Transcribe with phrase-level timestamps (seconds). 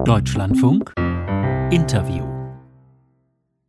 [0.00, 0.92] Deutschlandfunk
[1.70, 2.24] Interview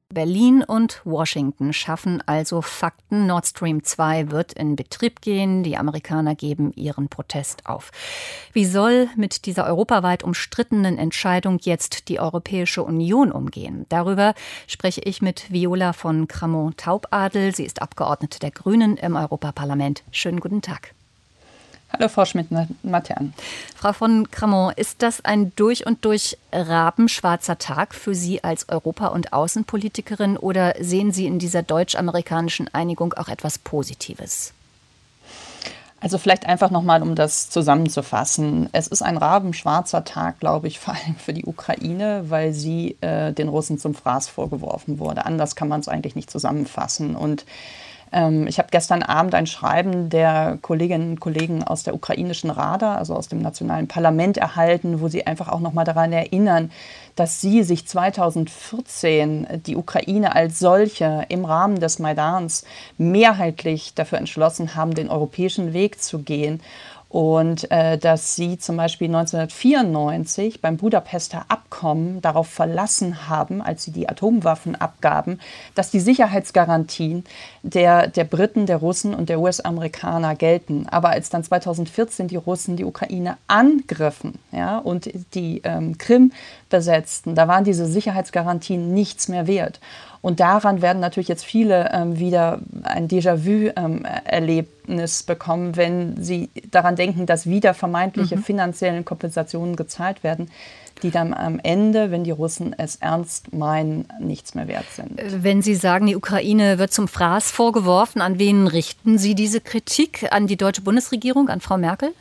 [0.09, 3.27] Berlin und Washington schaffen also Fakten.
[3.27, 5.61] Nord Stream 2 wird in Betrieb gehen.
[5.61, 7.91] Die Amerikaner geben ihren Protest auf.
[8.51, 13.85] Wie soll mit dieser europaweit umstrittenen Entscheidung jetzt die Europäische Union umgehen?
[13.89, 14.33] Darüber
[14.65, 17.53] spreche ich mit Viola von Cramont-Taubadel.
[17.53, 20.03] Sie ist Abgeordnete der Grünen im Europaparlament.
[20.11, 20.95] Schönen guten Tag.
[21.95, 23.35] Hallo Frau Schmidt-Matern.
[23.75, 29.09] Frau von Cramont, ist das ein durch und durch rabenschwarzer Tag für Sie als Europa-
[29.09, 34.53] und Außenpolitikerin oder sehen Sie in dieser deutsch-amerikanischen Einigung auch etwas Positives?
[35.99, 38.69] Also vielleicht einfach nochmal, um das zusammenzufassen.
[38.71, 43.33] Es ist ein rabenschwarzer Tag, glaube ich, vor allem für die Ukraine, weil sie äh,
[43.33, 45.27] den Russen zum Fraß vorgeworfen wurde.
[45.27, 47.15] Anders kann man es eigentlich nicht zusammenfassen.
[47.15, 47.45] Und
[48.13, 53.15] ich habe gestern Abend ein Schreiben der Kolleginnen und Kollegen aus der ukrainischen Rada, also
[53.15, 56.69] aus dem nationalen Parlament, erhalten, wo sie einfach auch noch mal daran erinnern,
[57.15, 62.65] dass sie sich 2014 die Ukraine als solche im Rahmen des Maidans
[62.99, 66.61] mehrheitlich dafür entschlossen haben, den europäischen Weg zu gehen
[67.13, 73.91] und äh, dass sie zum Beispiel 1994 beim Budapester Abkommen darauf verlassen haben, als sie
[73.91, 75.39] die Atomwaffen abgaben,
[75.75, 77.23] dass die Sicherheitsgarantien
[77.61, 80.87] der, der Briten, der Russen und der US-Amerikaner gelten.
[80.89, 86.31] Aber als dann 2014 die Russen die Ukraine angriffen ja, und die ähm, Krim
[86.73, 89.79] besetzten, da waren diese Sicherheitsgarantien nichts mehr wert.
[90.21, 96.95] Und daran werden natürlich jetzt viele ähm, wieder ein Déjà-vu-Erlebnis ähm, bekommen, wenn sie daran
[96.95, 98.43] denken, dass wieder vermeintliche mhm.
[98.43, 100.49] finanzielle Kompensationen gezahlt werden,
[101.03, 105.21] die dann am Ende, wenn die Russen es ernst meinen, nichts mehr wert sind.
[105.43, 110.27] Wenn Sie sagen, die Ukraine wird zum Fraß vorgeworfen, an wen richten Sie diese Kritik?
[110.31, 112.13] An die deutsche Bundesregierung, an Frau Merkel?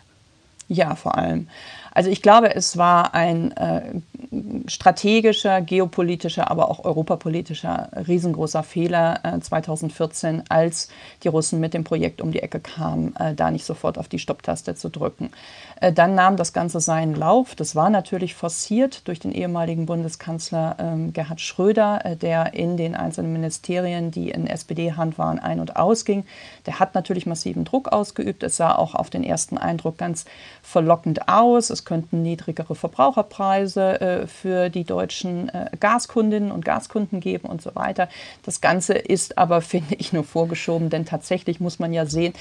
[0.72, 1.48] Ja, vor allem.
[1.92, 3.82] Also ich glaube, es war ein äh,
[4.66, 10.88] strategischer, geopolitischer, aber auch europapolitischer riesengroßer Fehler äh, 2014, als
[11.22, 14.18] die Russen mit dem Projekt um die Ecke kamen, äh, da nicht sofort auf die
[14.18, 15.30] Stopptaste zu drücken.
[15.82, 17.54] Äh, dann nahm das Ganze seinen Lauf.
[17.56, 22.94] Das war natürlich forciert durch den ehemaligen Bundeskanzler ähm, Gerhard Schröder, äh, der in den
[22.94, 26.24] einzelnen Ministerien, die in SPD-Hand waren, ein- und ausging.
[26.66, 28.44] Der hat natürlich massiven Druck ausgeübt.
[28.44, 30.24] Es sah auch auf den ersten Eindruck ganz
[30.62, 31.70] verlockend aus.
[31.70, 37.74] Es könnten niedrigere Verbraucherpreise äh, für die deutschen äh, Gaskundinnen und Gaskunden geben und so
[37.74, 38.10] weiter.
[38.42, 42.34] Das Ganze ist aber, finde ich, nur vorgeschoben, denn tatsächlich muss man ja sehen,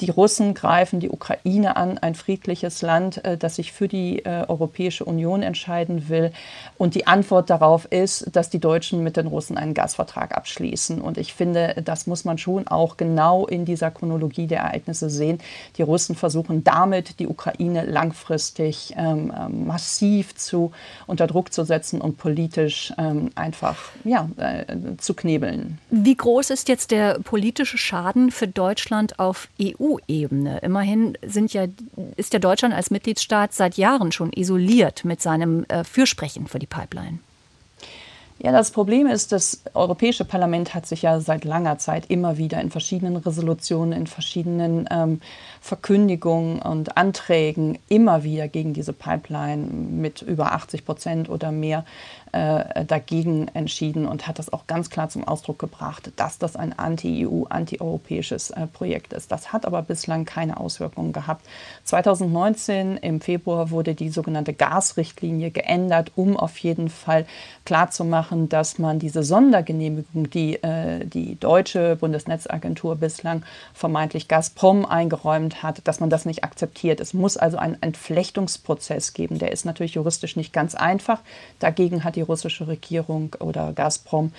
[0.00, 4.44] die Russen greifen die Ukraine an, ein friedliches Land, äh, das sich für die äh,
[4.48, 6.32] Europäische Union entscheiden will.
[6.78, 11.00] Und die Antwort darauf ist, dass die Deutschen mit den Russen einen Gasvertrag abschließen.
[11.00, 15.38] Und ich finde, das muss man schon auch genau in dieser Chronologie der Ereignisse sehen.
[15.76, 20.72] Die Russen versuchen damit, die Ukraine langfristig ähm, ähm massiv zu,
[21.06, 24.64] unter Druck zu setzen und politisch ähm, einfach ja, äh,
[24.98, 25.78] zu knebeln.
[25.90, 29.89] Wie groß ist jetzt der politische Schaden für Deutschland auf EU?
[29.90, 30.58] EU-Ebene.
[30.58, 31.66] Immerhin sind ja,
[32.16, 36.66] ist ja Deutschland als Mitgliedstaat seit Jahren schon isoliert mit seinem äh, Fürsprechen für die
[36.66, 37.18] Pipeline.
[38.42, 42.58] Ja, das Problem ist, das Europäische Parlament hat sich ja seit langer Zeit immer wieder
[42.62, 45.20] in verschiedenen Resolutionen, in verschiedenen ähm,
[45.60, 51.84] Verkündigungen und Anträgen immer wieder gegen diese Pipeline mit über 80 Prozent oder mehr
[52.32, 56.78] äh, dagegen entschieden und hat das auch ganz klar zum Ausdruck gebracht, dass das ein
[56.78, 59.32] anti-EU, anti-europäisches äh, Projekt ist.
[59.32, 61.44] Das hat aber bislang keine Auswirkungen gehabt.
[61.84, 67.26] 2019 im Februar wurde die sogenannte Gasrichtlinie geändert, um auf jeden Fall
[67.64, 73.42] klarzumachen, dass man diese Sondergenehmigung, die äh, die deutsche Bundesnetzagentur bislang
[73.74, 77.00] vermeintlich Gazprom eingeräumt hat, dass man das nicht akzeptiert.
[77.00, 79.38] Es muss also einen Entflechtungsprozess geben.
[79.38, 81.20] Der ist natürlich juristisch nicht ganz einfach.
[81.58, 84.32] Dagegen hat die die russische Regierung oder Gazprom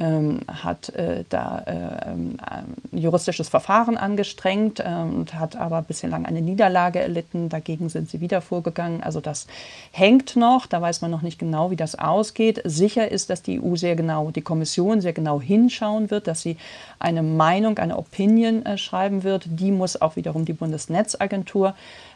[0.00, 6.24] ähm, hat äh, da äh, ähm, ein juristisches Verfahren angestrengt äh, und hat aber bislang
[6.24, 7.50] eine Niederlage erlitten.
[7.50, 9.02] Dagegen sind sie wieder vorgegangen.
[9.02, 9.46] Also das
[9.92, 10.66] hängt noch.
[10.66, 12.62] Da weiß man noch nicht genau, wie das ausgeht.
[12.64, 16.56] Sicher ist, dass die EU sehr genau, die Kommission sehr genau hinschauen wird, dass sie
[16.98, 19.44] eine Meinung, eine Opinion äh, schreiben wird.
[19.46, 21.72] Die muss auch wiederum die Bundesnetzagentur äh,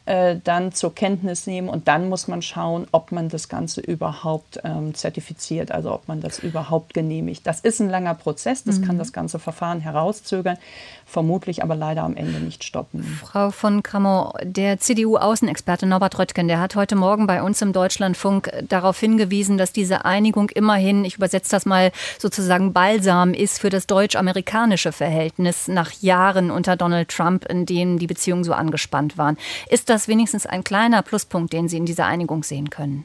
[0.07, 4.95] dann zur Kenntnis nehmen und dann muss man schauen, ob man das Ganze überhaupt ähm,
[4.95, 7.47] zertifiziert, also ob man das überhaupt genehmigt.
[7.47, 8.85] Das ist ein langer Prozess, das mhm.
[8.85, 10.59] kann das ganze Verfahren herauszögern,
[11.07, 13.03] vermutlich aber leider am Ende nicht stoppen.
[13.03, 18.51] Frau von Krammer, der CDU-Außenexperte Norbert Röttgen, der hat heute Morgen bei uns im Deutschlandfunk
[18.69, 23.87] darauf hingewiesen, dass diese Einigung immerhin, ich übersetze das mal sozusagen Balsam ist für das
[23.87, 29.39] deutsch-amerikanische Verhältnis nach Jahren unter Donald Trump, in denen die Beziehungen so angespannt waren.
[29.71, 33.05] Ist das das wenigstens ein kleiner Pluspunkt, den Sie in dieser Einigung sehen können?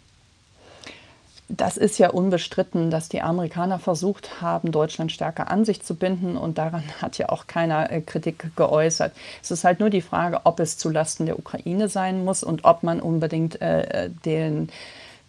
[1.49, 6.37] das ist ja unbestritten, dass die Amerikaner versucht haben, Deutschland stärker an sich zu binden
[6.37, 9.13] und daran hat ja auch keiner äh, Kritik geäußert.
[9.41, 12.83] Es ist halt nur die Frage, ob es zulasten der Ukraine sein muss und ob
[12.83, 14.69] man unbedingt äh, den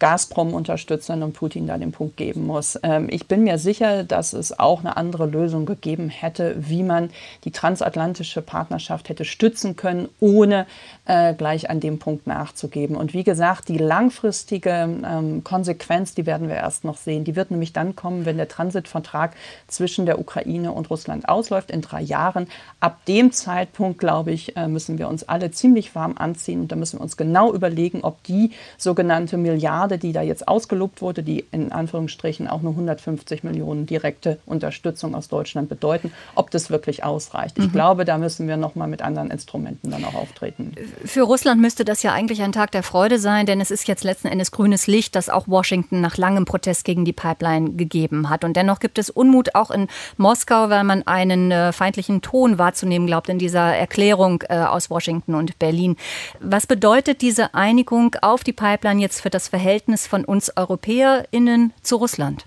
[0.01, 2.79] Gazprom-Unterstützern und Putin da den Punkt geben muss.
[2.83, 7.11] Ähm, ich bin mir sicher, dass es auch eine andere Lösung gegeben hätte, wie man
[7.45, 10.67] die transatlantische Partnerschaft hätte stützen können, ohne
[11.05, 12.97] äh, gleich an dem Punkt nachzugeben.
[12.97, 17.25] Und wie gesagt, die langfristige ähm, Konsequenz, die werden wir erst noch sehen.
[17.25, 19.37] Die wird nämlich dann kommen, wenn der Transitvertrag
[19.69, 22.49] zwischen der Ukraine und Russland ausläuft in drei Jahren.
[22.81, 26.77] Ab dem Zeitpunkt, glaube ich, äh, müssen wir uns alle ziemlich warm anziehen und da
[26.77, 31.23] müssen wir uns genau überlegen, ob die sogenannte Milliarde Milliarde, die da jetzt ausgelobt wurde,
[31.23, 37.05] die in Anführungsstrichen auch nur 150 Millionen direkte Unterstützung aus Deutschland bedeuten, ob das wirklich
[37.05, 37.59] ausreicht.
[37.59, 37.73] Ich mhm.
[37.73, 40.73] glaube, da müssen wir noch mal mit anderen Instrumenten dann auch auftreten.
[41.05, 44.05] Für Russland müsste das ja eigentlich ein Tag der Freude sein, denn es ist jetzt
[44.05, 48.45] letzten Endes grünes Licht, das auch Washington nach langem Protest gegen die Pipeline gegeben hat.
[48.45, 53.07] Und dennoch gibt es Unmut auch in Moskau, weil man einen äh, feindlichen Ton wahrzunehmen
[53.07, 55.97] glaubt in dieser Erklärung äh, aus Washington und Berlin.
[56.41, 61.73] Was bedeutet diese Einigung auf die Pipeline jetzt für das Verhältnis Verhältnis von uns EuropäerInnen
[61.81, 62.45] zu Russland?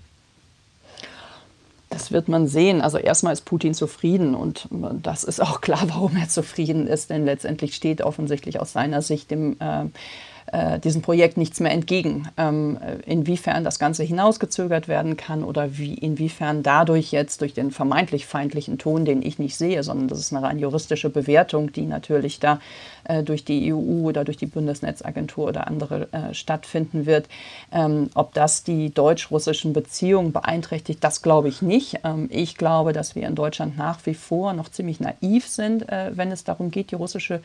[1.90, 2.80] Das wird man sehen.
[2.80, 4.68] Also erstmal ist Putin zufrieden und
[5.02, 9.32] das ist auch klar, warum er zufrieden ist, denn letztendlich steht offensichtlich aus seiner Sicht
[9.32, 9.86] dem äh,
[10.52, 12.28] äh, diesem Projekt nichts mehr entgegen.
[12.38, 18.26] Ähm, inwiefern das Ganze hinausgezögert werden kann oder wie, inwiefern dadurch jetzt durch den vermeintlich
[18.26, 22.40] feindlichen Ton, den ich nicht sehe, sondern das ist eine rein juristische Bewertung, die natürlich
[22.40, 22.60] da
[23.06, 27.28] äh, durch die EU oder durch die Bundesnetzagentur oder andere äh, stattfinden wird.
[27.72, 32.00] Ähm, ob das die deutsch-russischen Beziehungen beeinträchtigt, das glaube ich nicht.
[32.04, 36.12] Ähm, ich glaube, dass wir in Deutschland nach wie vor noch ziemlich naiv sind, äh,
[36.16, 37.42] wenn es darum geht, die russische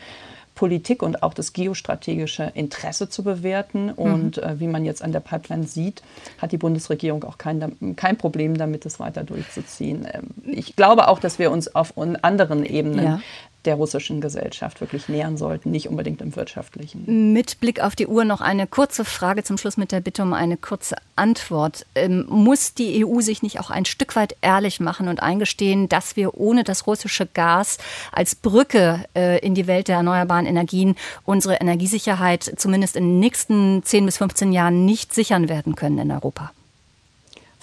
[0.58, 3.86] Politik und auch das geostrategische Interesse zu bewerten.
[3.86, 3.92] Mhm.
[3.92, 6.02] Und äh, wie man jetzt an der Pipeline sieht,
[6.38, 10.08] hat die Bundesregierung auch kein, kein Problem damit, es weiter durchzuziehen.
[10.12, 13.20] Ähm, ich glaube auch, dass wir uns auf anderen Ebenen ja
[13.68, 17.34] der russischen Gesellschaft wirklich nähern sollten, nicht unbedingt im wirtschaftlichen.
[17.34, 20.32] Mit Blick auf die Uhr noch eine kurze Frage zum Schluss mit der Bitte um
[20.32, 21.84] eine kurze Antwort.
[21.94, 26.16] Ähm, muss die EU sich nicht auch ein Stück weit ehrlich machen und eingestehen, dass
[26.16, 27.76] wir ohne das russische Gas
[28.10, 33.82] als Brücke äh, in die Welt der erneuerbaren Energien unsere Energiesicherheit zumindest in den nächsten
[33.84, 36.52] 10 bis 15 Jahren nicht sichern werden können in Europa?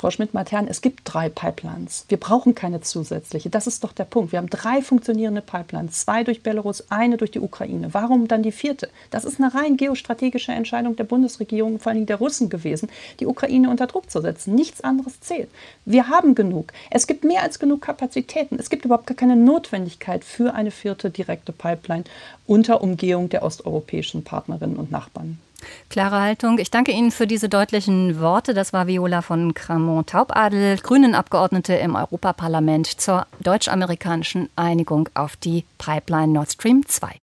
[0.05, 2.05] Frau Schmidt-Matern, es gibt drei Pipelines.
[2.09, 3.49] Wir brauchen keine zusätzliche.
[3.49, 4.31] Das ist doch der Punkt.
[4.31, 6.01] Wir haben drei funktionierende Pipelines.
[6.01, 7.91] Zwei durch Belarus, eine durch die Ukraine.
[7.91, 8.89] Warum dann die vierte?
[9.09, 13.67] Das ist eine rein geostrategische Entscheidung der Bundesregierung, vor allem der Russen gewesen, die Ukraine
[13.67, 14.53] unter Druck zu setzen.
[14.53, 15.49] Nichts anderes zählt.
[15.85, 16.71] Wir haben genug.
[16.91, 18.59] Es gibt mehr als genug Kapazitäten.
[18.59, 22.03] Es gibt überhaupt gar keine Notwendigkeit für eine vierte direkte Pipeline
[22.45, 25.39] unter Umgehung der osteuropäischen Partnerinnen und Nachbarn.
[25.89, 26.59] Klare Haltung.
[26.59, 28.53] Ich danke Ihnen für diese deutlichen Worte.
[28.53, 36.51] Das war Viola von Cramont-Taubadel, Grünen-Abgeordnete im Europaparlament zur deutsch-amerikanischen Einigung auf die Pipeline Nord
[36.51, 37.17] Stream 2.